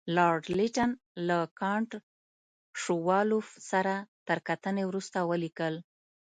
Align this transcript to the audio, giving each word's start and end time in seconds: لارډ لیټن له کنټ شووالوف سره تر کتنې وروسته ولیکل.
لارډ 0.15 0.43
لیټن 0.59 0.89
له 1.27 1.39
کنټ 1.59 1.89
شووالوف 2.81 3.47
سره 3.71 3.93
تر 4.27 4.37
کتنې 4.47 4.83
وروسته 4.89 5.17
ولیکل. 5.31 5.75